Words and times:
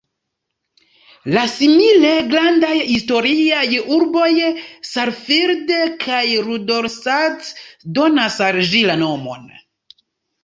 La 1.33 1.41
simile 1.55 2.13
grandaj 2.29 2.71
historiaj 2.91 3.67
urboj 3.97 4.31
Saalfeld 4.93 5.73
kaj 6.05 6.23
Rudolstadt 6.47 7.51
donas 7.99 8.39
al 8.47 8.65
ĝi 8.73 8.81
la 8.93 8.97
nomon. 9.03 9.45